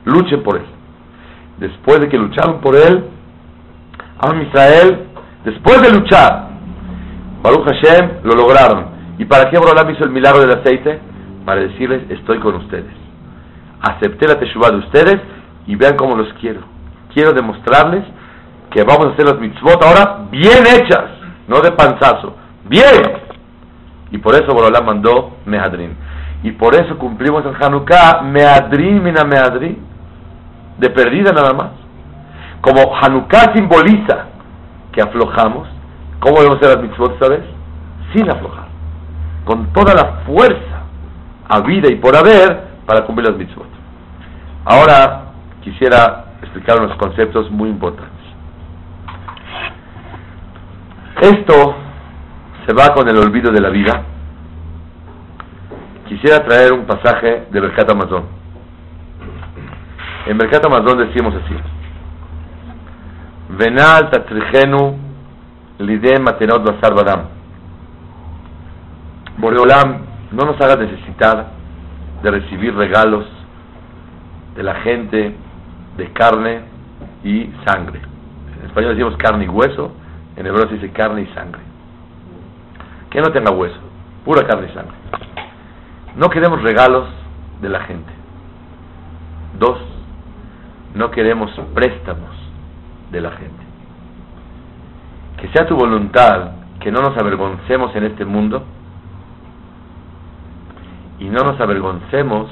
[0.05, 0.67] Luchen por él.
[1.59, 3.05] Después de que lucharon por él,
[4.19, 5.07] a Israel,
[5.45, 6.49] después de luchar,
[7.43, 8.87] Baruch Hashem lo lograron.
[9.19, 11.01] ¿Y para qué Boreolam hizo el milagro del aceite?
[11.45, 12.93] Para decirles, estoy con ustedes.
[13.81, 15.19] Acepté la Teshuvah de ustedes
[15.67, 16.61] y vean cómo los quiero.
[17.15, 18.05] Quiero demostrarles
[18.71, 21.07] que vamos a hacer las mitzvot ahora bien hechas,
[21.47, 22.37] no de panzazo,
[22.69, 23.03] bien.
[24.11, 25.97] Y por eso Borolá mandó Mehadrin.
[26.43, 29.79] Y por eso cumplimos el Hanukkah Mehadrin mina Mehadrin,
[30.79, 31.88] de perdida nada más.
[32.61, 34.27] Como Hanukkah simboliza
[34.93, 35.69] que aflojamos,
[36.21, 37.45] ¿cómo debemos hacer las mitzvot esta?
[38.13, 38.67] Sin aflojar,
[39.45, 40.83] con toda la fuerza,
[41.49, 43.69] a vida y por haber, para cumplir las mitzvot.
[44.65, 45.27] Ahora
[45.63, 48.17] quisiera explicar unos conceptos muy importantes.
[51.21, 51.75] Esto
[52.67, 54.03] se va con el olvido de la vida.
[56.07, 58.25] Quisiera traer un pasaje de Mercat Amazon.
[60.27, 61.55] En Mercat Amazon decimos así:
[63.49, 64.99] Venal tatrigenu
[65.81, 67.29] lidem matenot basar badam.
[69.39, 71.47] Boreolam, no nos haga necesitar
[72.23, 73.25] de recibir regalos
[74.55, 75.35] de la gente
[75.97, 76.61] de carne
[77.25, 78.01] y sangre.
[78.61, 79.93] En español decimos carne y hueso,
[80.37, 81.63] en hebreo se dice carne y sangre.
[83.11, 83.79] Que no tenga hueso,
[84.27, 84.97] pura carne y sangre.
[86.17, 87.09] No queremos regalos
[87.63, 88.13] de la gente.
[89.59, 89.79] Dos,
[90.95, 92.38] no queremos préstamos
[93.11, 93.65] de la gente.
[95.41, 98.65] Que sea tu voluntad que no nos avergoncemos en este mundo
[101.19, 102.51] y no nos avergoncemos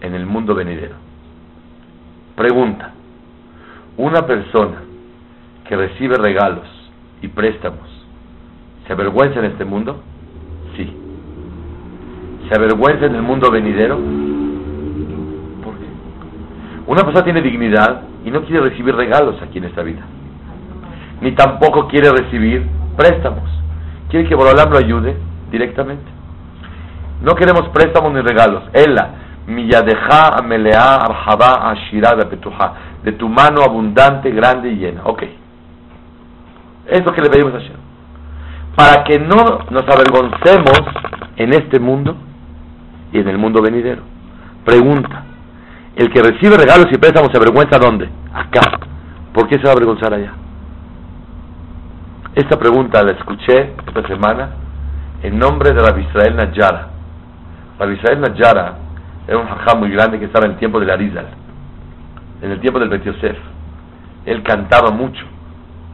[0.00, 0.94] en el mundo venidero.
[2.36, 2.92] Pregunta,
[3.96, 4.82] una persona
[5.68, 6.66] que recibe regalos
[7.22, 7.88] y préstamos,
[8.86, 10.02] ¿se avergüenza en este mundo?
[10.76, 10.92] Sí.
[12.48, 13.96] ¿Se avergüenza en el mundo venidero?
[15.62, 15.86] ¿Por qué?
[16.86, 20.02] Una persona tiene dignidad y no quiere recibir regalos aquí en esta vida.
[21.20, 23.50] Ni tampoco quiere recibir préstamos.
[24.08, 25.16] Quiere que Borolam lo ayude
[25.50, 26.10] directamente.
[27.22, 28.62] No queremos préstamos ni regalos.
[28.72, 29.10] Ella
[29.46, 32.72] Miyadeja amelea arjaba ashirada petuja.
[33.02, 35.02] De tu mano abundante, grande y llena.
[35.04, 35.22] Ok.
[36.86, 37.76] Es lo que le pedimos a Hashem.
[38.74, 40.80] Para que no nos avergoncemos
[41.36, 42.16] en este mundo
[43.12, 44.02] y en el mundo venidero.
[44.64, 45.33] Pregunta.
[45.96, 48.08] El que recibe regalos y préstamos se avergüenza dónde?
[48.32, 48.80] Acá.
[49.32, 50.32] ¿Por qué se va a avergonzar allá?
[52.34, 54.50] Esta pregunta la escuché esta semana
[55.22, 56.88] en nombre de la Israel Najara.
[57.78, 58.74] La Israel Najara
[59.28, 61.26] era un jajá muy grande que estaba en el tiempo del Arizal,
[62.42, 63.38] en el tiempo del Bet Yosef.
[64.26, 65.24] Él cantaba mucho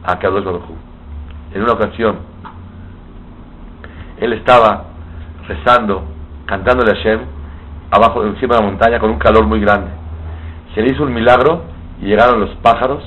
[0.03, 0.63] a Kadosh Baruj
[1.53, 2.17] En una ocasión,
[4.19, 4.85] él estaba
[5.47, 6.03] rezando,
[6.45, 7.19] cantándole a Hashem,
[7.91, 9.91] abajo, encima de la montaña, con un calor muy grande.
[10.73, 11.63] Se le hizo un milagro
[12.01, 13.03] y llegaron los pájaros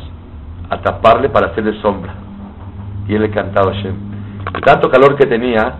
[0.69, 2.15] a taparle para hacerle sombra.
[3.09, 3.95] Y él le cantaba a Hashem.
[4.55, 5.75] El tanto calor que tenía,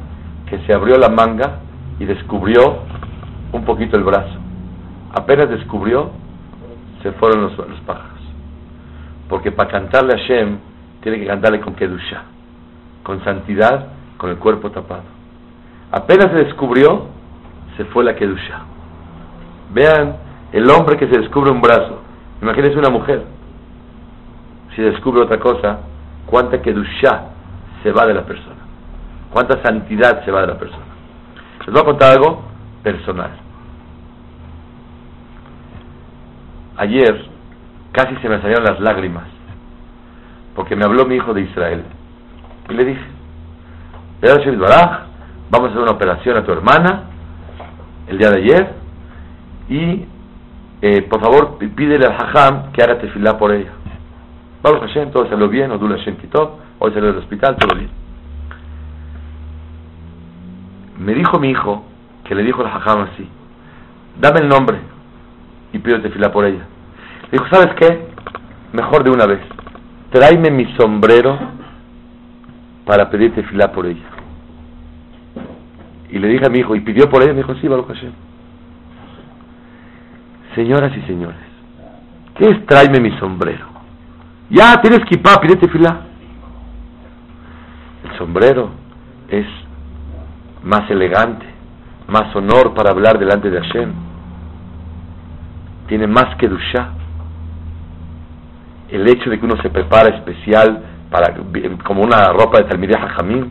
[0.47, 1.61] que se abrió la manga
[1.99, 2.79] y descubrió
[3.53, 4.39] un poquito el brazo.
[5.15, 6.11] Apenas descubrió,
[7.03, 7.53] se fueron los,
[7.87, 8.21] pájaros.
[9.29, 10.59] Porque para cantarle a Shem,
[11.03, 12.23] tiene que cantarle con Kedusha,
[13.03, 15.03] con santidad, con el cuerpo tapado.
[15.93, 17.07] Apenas se descubrió,
[17.77, 18.74] se fue la Kedusha.
[19.73, 20.17] Vean
[20.53, 22.03] el hombre que se descubre un brazo.
[22.43, 23.25] Imagínense una mujer.
[24.75, 25.79] Si descubre otra cosa,
[26.27, 27.29] cuánta Kedusha
[27.83, 28.63] se va de la persona.
[29.33, 30.85] Cuánta santidad se va de la persona.
[31.61, 32.43] Les voy a contar algo
[32.83, 33.45] personal.
[36.77, 37.25] ayer
[37.93, 39.25] casi se me salieron las lágrimas,
[40.55, 41.85] porque me habló mi hijo de Israel.
[42.69, 43.05] Y le dije,
[45.51, 47.05] vamos a hacer una operación a tu hermana
[48.09, 48.84] el día de ayer
[49.69, 50.05] y
[50.83, 53.73] eh, por favor pídele al Hajam que haga tefilá por ella.
[54.63, 57.91] Vamos Hashem, todo salió bien, Odula Hashem quitó, hoy salió del hospital, todo bien.
[60.99, 61.85] Me dijo mi hijo,
[62.25, 63.29] que le dijo al Hajam así,
[64.21, 64.79] dame el nombre,
[65.73, 66.67] y pido tefilá por ella.
[67.33, 68.07] dijo, ¿sabes qué?
[68.73, 69.41] Mejor de una vez.
[70.11, 71.37] Tráeme mi sombrero
[72.85, 74.05] para pedir tefilá por ella.
[76.11, 77.33] Y le dije a mi hijo, ¿y pidió por ella?
[77.33, 78.13] Me dijo, sí, Baruch Hashem.
[80.55, 81.37] Señoras y señores,
[82.37, 83.67] ¿qué es tráeme mi sombrero?
[84.51, 86.01] Ya, tienes kipá, pídete fila.
[88.05, 88.71] El sombrero
[89.29, 89.47] es
[90.63, 91.45] más elegante,
[92.07, 93.93] más honor para hablar delante de Hashem.
[95.89, 96.91] Tiene más que dusha.
[98.91, 101.35] El hecho de que uno se prepara especial para,
[101.85, 103.51] como una ropa de Talmideh Jamín,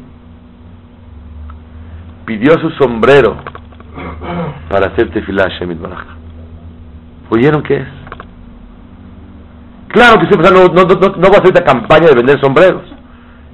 [2.26, 3.36] pidió su sombrero
[4.70, 6.23] para hacer tefilá Hashem Baraj.
[7.30, 7.88] ¿Oyeron qué es?
[9.90, 12.84] Claro que siempre no, no, no, no voy a hacer esta campaña de vender sombreros.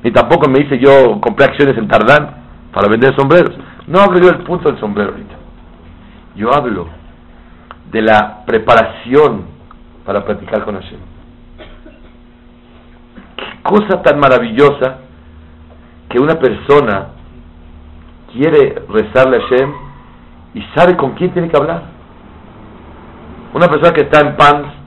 [0.04, 2.36] Ni tampoco me hice yo, compré acciones en Tardán
[2.74, 3.56] para vender sombreros.
[3.88, 5.36] No hablo yo del punto del sombrero ahorita.
[6.36, 6.88] Yo hablo
[7.92, 9.46] de la preparación
[10.06, 11.00] para practicar con Hashem.
[13.36, 15.00] Qué cosa tan maravillosa
[16.08, 17.10] que una persona
[18.32, 19.74] quiere rezarle a Hashem
[20.54, 21.99] y sabe con quién tiene que hablar.
[23.54, 24.80] Una persona que está en pants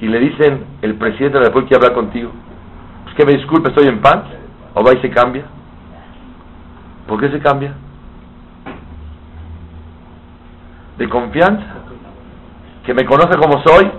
[0.00, 2.32] y le dicen, el presidente de la República hablar contigo.
[3.04, 4.24] Pues que me disculpe, estoy en paz.
[4.74, 5.44] O va y se cambia.
[7.06, 7.74] ¿Por qué se cambia?
[10.96, 11.66] De confianza.
[12.86, 13.90] Que me conoce como soy.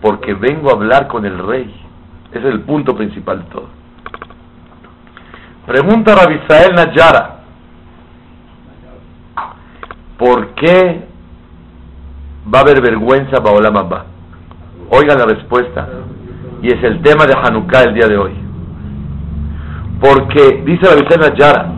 [0.00, 1.74] Porque vengo a hablar con el rey.
[2.30, 3.68] Ese es el punto principal de todo.
[5.66, 7.35] Pregunta a Rabisael Nayara.
[10.26, 11.06] ¿Por qué
[12.52, 14.06] va a haber vergüenza Baolam Abba?
[14.90, 15.88] Oigan la respuesta.
[16.62, 18.32] Y es el tema de Hanukkah el día de hoy.
[20.00, 21.72] Porque, dice la Vicena Yara,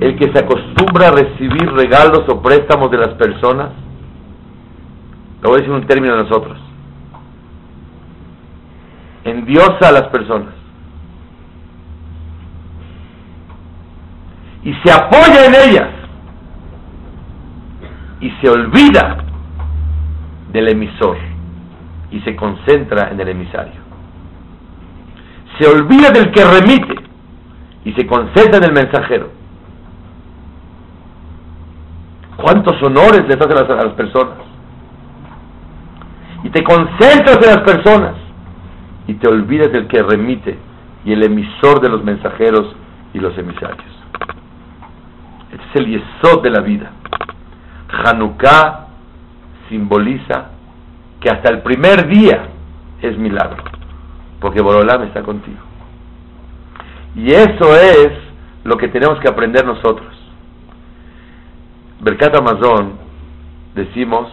[0.00, 3.70] el que se acostumbra a recibir regalos o préstamos de las personas,
[5.42, 6.56] lo voy a decir un término de nosotros,
[9.24, 10.54] endiosa a las personas.
[14.62, 16.03] Y se apoya en ellas.
[18.24, 19.18] Y se olvida
[20.50, 21.18] del emisor
[22.10, 23.82] y se concentra en el emisario.
[25.58, 26.94] Se olvida del que remite
[27.84, 29.28] y se concentra en el mensajero.
[32.36, 34.38] ¿Cuántos honores le hacen a las personas?
[36.44, 38.14] Y te concentras en las personas
[39.06, 40.58] y te olvidas del que remite
[41.04, 42.74] y el emisor de los mensajeros
[43.12, 43.84] y los emisarios.
[45.52, 46.90] Este es el yesod de la vida.
[47.94, 48.86] Hanukkah
[49.68, 50.50] simboliza
[51.20, 52.48] que hasta el primer día
[53.00, 53.62] es milagro,
[54.40, 55.58] porque Borolam está contigo.
[57.14, 58.12] Y eso es
[58.64, 60.12] lo que tenemos que aprender nosotros.
[62.00, 62.94] Birkat Amazon
[63.74, 64.30] decimos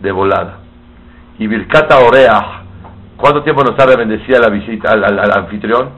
[0.00, 0.58] de volada.
[1.38, 2.62] Y Birkat Oreah,
[3.16, 5.90] ¿cuánto tiempo nos tarda bendecir a la visita al, anfitrión?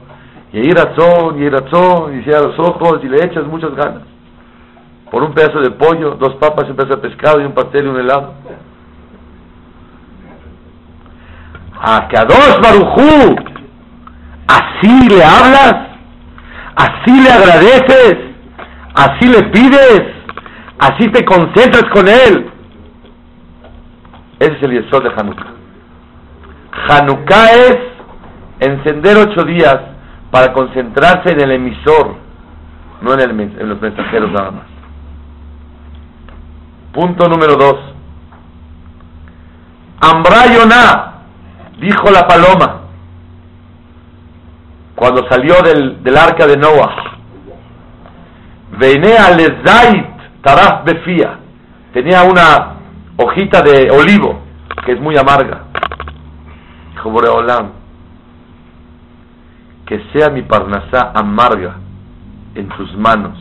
[0.51, 4.14] Y ahí razón, y razón, y cierra los ojos y le echas muchas ganas.
[5.15, 7.87] Por un pedazo de pollo, dos papas, un pedazo de pescado y un pastel y
[7.87, 8.33] un helado.
[11.79, 13.35] a Kadosh Barujú,
[14.45, 15.75] así le hablas,
[16.75, 18.15] así le agradeces,
[18.93, 20.03] así le pides,
[20.79, 22.51] así te concentras con él.
[24.39, 25.53] Ese es el yesod de Hanukkah.
[26.89, 27.77] Hanukkah es
[28.59, 29.79] encender ocho días
[30.29, 32.15] para concentrarse en el emisor,
[32.99, 34.74] no en, el, en los mensajeros nada más.
[36.95, 37.75] Punto número dos.
[39.99, 41.23] Ambrayona
[41.77, 42.83] dijo la paloma
[44.95, 46.95] cuando salió del, del arca de Noah.
[48.79, 50.07] Venea lezait
[50.41, 51.37] taraf befía.
[51.91, 52.75] Tenía una
[53.17, 54.39] hojita de olivo
[54.85, 55.63] que es muy amarga.
[56.93, 57.71] Dijo Boreolam,
[59.85, 61.75] que sea mi parnasá amarga
[62.55, 63.37] en tus manos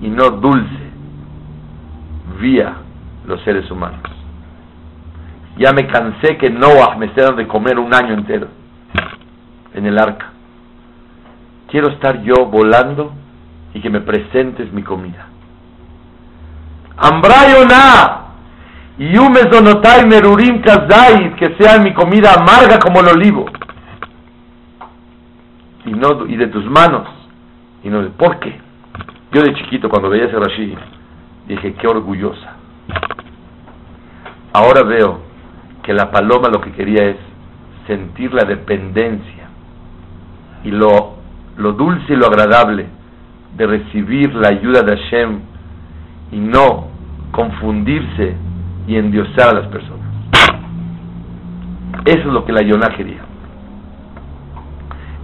[0.00, 0.83] y no dulce
[3.26, 4.00] los seres humanos.
[5.56, 8.48] Ya me cansé que Noah me esté dando de comer un año entero
[9.72, 10.32] en el arca.
[11.68, 13.12] Quiero estar yo volando
[13.72, 15.26] y que me presentes mi comida.
[16.96, 18.24] Ambrayona
[18.98, 23.46] y donotai merurim kazait, que sea mi comida amarga como el olivo.
[25.86, 27.08] Y, no, y de tus manos.
[27.82, 28.60] Y no de, ¿por qué?
[29.32, 30.76] Yo de chiquito cuando veía ese Rashi
[31.46, 32.56] dije, qué orgullosa.
[34.52, 35.20] Ahora veo
[35.82, 37.16] que la paloma lo que quería es
[37.86, 39.48] sentir la dependencia
[40.64, 41.16] y lo,
[41.56, 42.86] lo dulce y lo agradable
[43.56, 45.40] de recibir la ayuda de Hashem
[46.32, 46.88] y no
[47.30, 48.34] confundirse
[48.86, 50.04] y endiosar a las personas.
[52.04, 53.22] Eso es lo que la Yonah quería.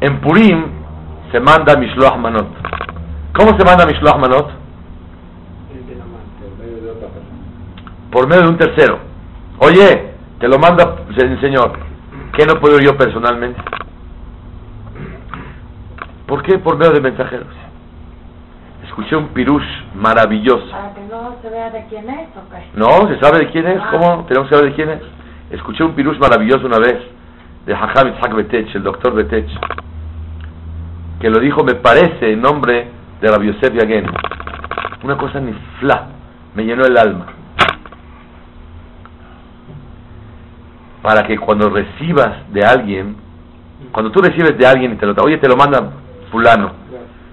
[0.00, 0.64] En Purim
[1.30, 2.48] se manda Mishloach Manot.
[3.34, 4.59] ¿Cómo se manda Mishloach Manot?
[8.10, 8.98] Por medio de un tercero.
[9.58, 11.72] Oye, te lo manda el Señor.
[12.32, 13.60] ¿Qué no puedo yo personalmente?
[16.26, 17.48] ¿Por qué por medio de mensajeros?
[18.84, 20.70] Escuché un pirush maravilloso.
[20.70, 22.28] Para que no se vea de quién es.
[22.74, 23.80] No, se sabe de quién es.
[23.90, 24.24] ¿Cómo?
[24.26, 25.02] Tenemos que saber de quién es.
[25.50, 26.96] Escuché un pirush maravilloso una vez
[27.66, 29.48] de Hajam Itzhak Betech, el doctor Betech,
[31.20, 32.88] que lo dijo, me parece, en nombre
[33.20, 34.06] de Rabbi Yosef Yagen.
[35.02, 36.06] Una cosa ni fla,
[36.54, 37.26] me llenó el alma.
[41.02, 43.16] Para que cuando recibas de alguien,
[43.92, 45.90] cuando tú recibes de alguien y te lo oye, te lo manda
[46.30, 46.72] fulano,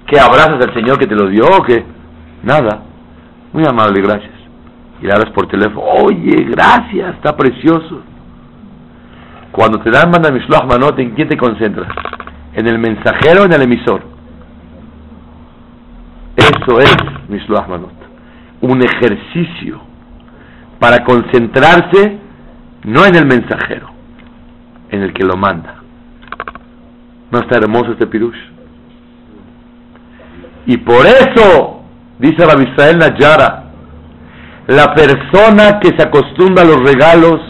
[0.06, 1.84] ¿qué abrazas al Señor que te lo dio o qué?
[2.44, 2.84] Nada.
[3.52, 4.32] Muy amable, gracias.
[5.02, 8.02] Y le hablas por teléfono, oye, gracias, está precioso.
[9.52, 11.88] Cuando te dan manda Mishloach Manot, ¿en quién te concentras?
[12.54, 14.02] ¿En el mensajero o en el emisor?
[16.36, 16.96] Eso es
[17.28, 17.94] Mishloach Manot.
[18.62, 19.82] Un ejercicio
[20.80, 22.20] para concentrarse
[22.88, 23.90] no en el mensajero,
[24.90, 25.76] en el que lo manda.
[27.30, 28.38] ¿No está hermoso este pirush?
[30.68, 31.82] Y por eso,
[32.18, 33.64] dice la Israel Nayara,
[34.68, 37.42] la persona que se acostumbra a los regalos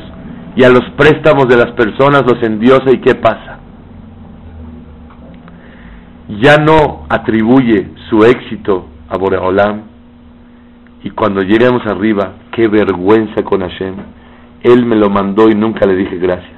[0.55, 3.59] y a los préstamos de las personas los endiosa y qué pasa.
[6.41, 9.83] Ya no atribuye su éxito a Boreolam
[11.03, 13.95] y cuando lleguemos arriba, qué vergüenza con Hashem.
[14.63, 16.57] Él me lo mandó y nunca le dije gracias.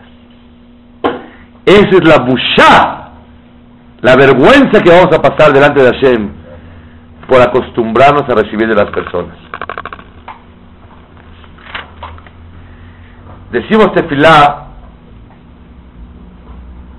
[1.66, 3.12] Esa es la busha,
[4.02, 6.30] la vergüenza que vamos a pasar delante de Hashem
[7.28, 9.36] por acostumbrarnos a recibir de las personas.
[13.52, 14.68] Decimos tefilá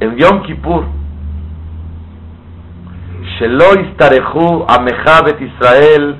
[0.00, 0.84] en Yom Kippur.
[3.38, 6.16] Shelo istarechu amecha bet Israel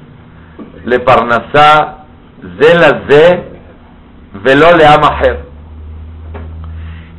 [0.85, 2.05] le parnasá
[2.59, 3.50] ze la ze
[4.33, 5.49] velo le amaher.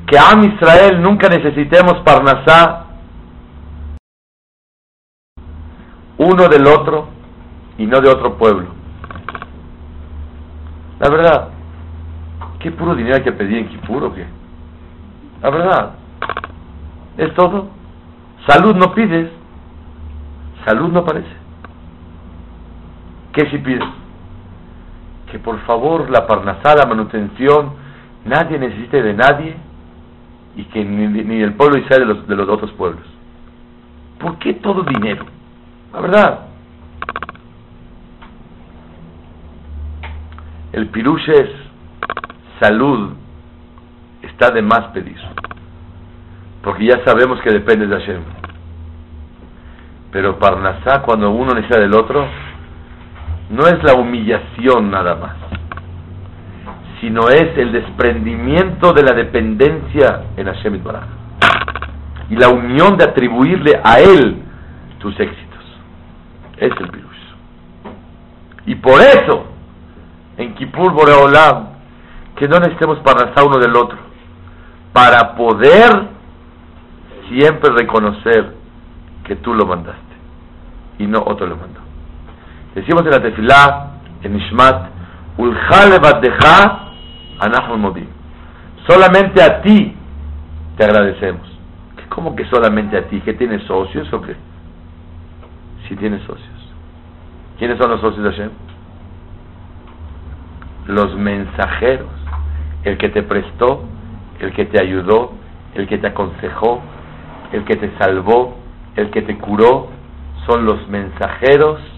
[0.07, 2.85] Que Am Israel nunca necesitemos parnasá
[6.17, 7.07] uno del otro
[7.77, 8.67] y no de otro pueblo.
[10.99, 11.47] La verdad,
[12.59, 14.25] ¿qué puro dinero hay que pedir en Kipur qué?
[15.41, 15.91] La verdad,
[17.17, 17.69] es todo.
[18.47, 19.31] Salud no pides,
[20.65, 21.41] salud no parece.
[23.33, 24.00] ¿Qué si pides?
[25.31, 27.71] Que por favor la parnasá, la manutención,
[28.25, 29.55] nadie necesite de nadie
[30.57, 33.05] y que ni, ni el pueblo Israel de los, de los otros pueblos.
[34.19, 35.25] ¿Por qué todo dinero?
[35.93, 36.39] La verdad.
[40.73, 41.49] El pirush es
[42.59, 43.13] salud,
[44.21, 45.17] está de más pedir.
[46.61, 48.21] Porque ya sabemos que depende de Hashem.
[50.11, 52.25] Pero Parnasá, cuando uno necesita del otro,
[53.51, 55.35] no es la humillación nada más,
[57.01, 61.03] sino es el desprendimiento de la dependencia en Hashem Baraj.
[62.29, 64.41] Y la unión de atribuirle a Él
[64.99, 65.63] tus éxitos.
[66.57, 67.17] Es el virus.
[68.65, 69.47] Y por eso,
[70.37, 71.71] en Kippur Boreolam,
[72.37, 73.97] que no necesitemos parnasá uno del otro,
[74.93, 76.07] para poder
[77.27, 78.55] siempre reconocer
[79.25, 80.01] que tú lo mandaste
[80.99, 81.80] y no otro lo mandó.
[82.75, 83.91] Decimos en la tefilá,
[84.23, 84.89] en Ishmat,
[87.77, 88.07] modim.
[88.87, 89.95] Solamente a ti
[90.77, 91.47] te agradecemos.
[92.09, 93.19] ¿Cómo que solamente a ti?
[93.21, 94.35] ¿Que tienes socios o qué?
[95.87, 96.47] Si tienes socios.
[97.57, 98.51] ¿Quiénes son los socios de Hashem?
[100.87, 102.09] Los mensajeros.
[102.83, 103.83] El que te prestó,
[104.39, 105.33] el que te ayudó,
[105.75, 106.81] el que te aconsejó,
[107.51, 108.57] el que te salvó,
[108.95, 109.89] el que te curó,
[110.47, 111.90] son los mensajeros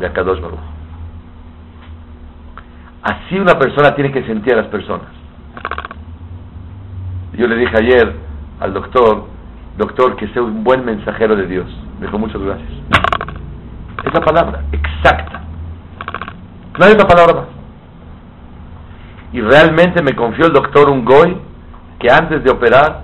[0.00, 0.58] de Akadosh Baruch.
[3.02, 5.06] Así una persona tiene que sentir a las personas.
[7.34, 8.16] Yo le dije ayer
[8.60, 9.26] al doctor,
[9.78, 11.66] doctor, que sea un buen mensajero de Dios.
[11.98, 12.68] Me dijo, muchas gracias.
[14.04, 15.42] Es la palabra exacta.
[16.78, 17.48] No hay otra palabra más.
[19.32, 21.36] Y realmente me confió el doctor Ungoy
[21.98, 23.02] que antes de operar,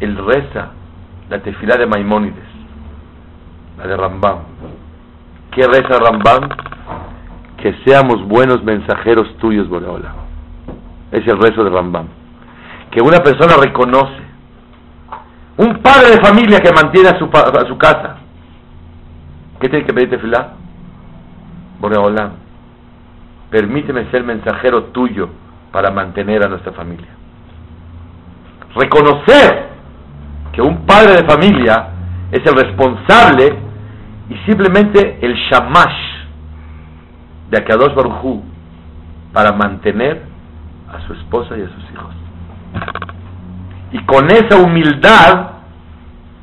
[0.00, 0.70] él reza
[1.28, 2.44] la tefilá de Maimónides,
[3.78, 4.38] la de Rambam.
[5.52, 6.48] ¿Qué reza Rambam?
[7.58, 10.14] Que seamos buenos mensajeros tuyos, Boreola.
[11.10, 12.08] Es el rezo de Rambam.
[12.90, 14.22] Que una persona reconoce,
[15.58, 18.16] un padre de familia que mantiene a su, a su casa,
[19.62, 20.54] ¿Qué tiene que pedir tefilá?
[21.78, 22.32] Boreolam,
[23.48, 25.28] permíteme ser mensajero tuyo
[25.70, 27.10] para mantener a nuestra familia.
[28.74, 29.68] Reconocer
[30.52, 31.90] que un padre de familia
[32.32, 33.56] es el responsable
[34.28, 36.12] y simplemente el shamash
[37.50, 38.42] de Akadosh Barujú
[39.32, 40.22] para mantener
[40.90, 42.14] a su esposa y a sus hijos.
[43.92, 45.50] Y con esa humildad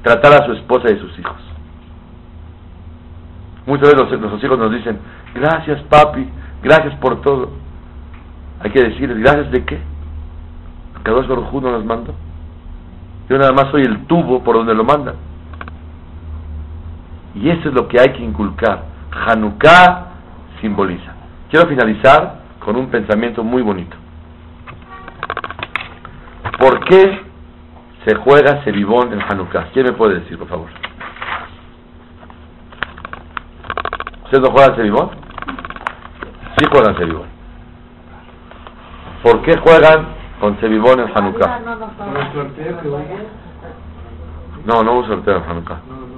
[0.04, 1.38] tratar a su esposa y a sus hijos.
[3.66, 5.00] Muchas veces los, nuestros hijos nos dicen,
[5.34, 6.28] gracias papi,
[6.64, 7.52] gracias por todo.
[8.62, 9.80] Hay que decir, ¿gracias de qué?
[11.04, 12.14] Kadosh Baruj Hu no nos mandó.
[13.30, 15.16] Yo nada más soy el tubo por donde lo mandan.
[17.40, 18.84] Y eso es lo que hay que inculcar.
[19.12, 20.08] Hanukkah
[20.60, 21.14] simboliza.
[21.50, 23.96] Quiero finalizar con un pensamiento muy bonito.
[26.60, 27.22] ¿Por qué
[28.06, 29.70] se juega Sevivón en Hanukkah?
[29.72, 30.68] ¿Quién me puede decir, por favor?
[34.26, 35.10] ¿Ustedes no juegan Sevivón?
[36.58, 37.28] Sí juegan Sevivón.
[39.24, 40.08] ¿Por qué juegan
[40.42, 41.60] con Sevivón en Hanukkah?
[41.60, 43.02] No, no, no, Con el sorteo que hubo.
[44.66, 45.80] No, no hubo sorteo en Hanukkah.
[45.88, 46.10] No, no.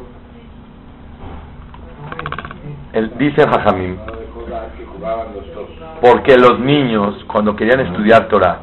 [2.94, 3.98] El, dice Jajamim,
[6.02, 8.60] porque los niños, cuando querían estudiar Torah,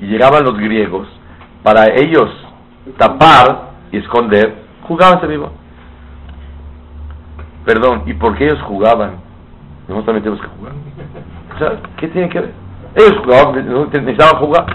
[0.00, 1.08] y llegaban los griegos,
[1.62, 2.30] para ellos
[2.96, 5.50] tapar y esconder, jugaban Sevivón.
[7.64, 9.16] Perdón, ¿y por qué ellos jugaban?
[9.88, 10.72] Nosotros también tenemos que jugar.
[11.54, 12.52] O sea, ¿qué tiene que ver?
[12.94, 14.66] Ellos jugaban, necesitaban jugar.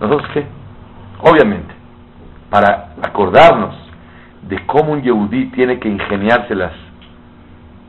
[0.00, 0.46] ¿Nosotros qué?
[1.20, 1.74] Obviamente,
[2.50, 3.74] para acordarnos
[4.42, 6.72] de cómo un yehudí tiene que ingeniárselas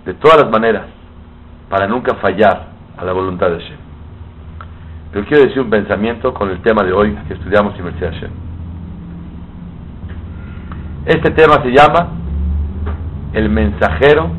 [0.10, 0.86] de todas las maneras
[1.70, 3.78] para nunca fallar a la voluntad de Hashem.
[5.12, 8.32] Pero quiero decir un pensamiento con el tema de hoy que estudiamos en Universidad Hashem.
[11.06, 12.08] Este tema se llama
[13.34, 14.32] el mensajero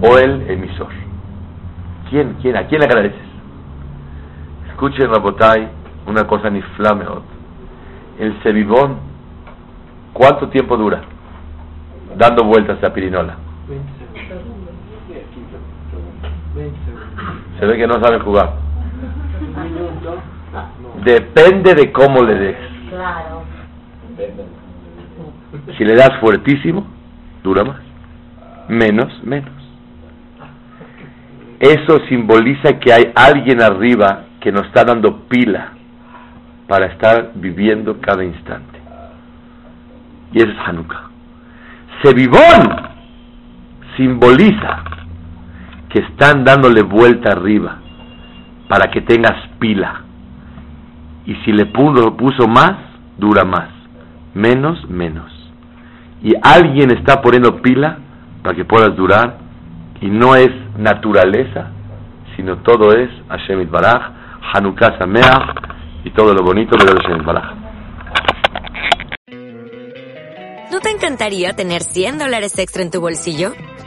[0.00, 0.88] o el emisor.
[2.08, 3.26] ¿Quién, quién, ¿A quién le agradeces?
[4.70, 5.68] Escuchen, Rabotai,
[6.06, 7.24] una cosa ni flameot.
[8.20, 8.96] El cebibón,
[10.14, 11.02] ¿cuánto tiempo dura?
[12.16, 13.45] Dando vueltas a pirinola.
[17.58, 18.54] Se ve que no saben jugar.
[21.04, 22.56] Depende de cómo le des.
[22.90, 23.42] Claro.
[25.76, 26.86] Si le das fuertísimo,
[27.42, 27.80] dura más.
[28.68, 29.50] Menos, menos.
[31.60, 35.72] Eso simboliza que hay alguien arriba que nos está dando pila
[36.66, 38.78] para estar viviendo cada instante.
[40.32, 41.10] Y eso es Hanukkah.
[42.02, 42.96] Sevivón
[43.96, 44.84] simboliza
[45.90, 47.78] que están dándole vuelta arriba
[48.68, 50.02] para que tengas pila.
[51.26, 52.76] Y si le puso, más,
[53.16, 53.68] dura más.
[54.34, 55.32] Menos, menos.
[56.22, 57.98] Y alguien está poniendo pila
[58.42, 59.38] para que puedas durar.
[60.00, 61.70] Y no es naturaleza,
[62.36, 64.12] sino todo es Hashem Itbaraj,
[64.52, 65.56] Hanukkah Sameach
[66.04, 67.54] y todo lo bonito de Hashem Itbaraj.
[70.70, 73.52] ¿No te encantaría tener 100 dólares extra en tu bolsillo?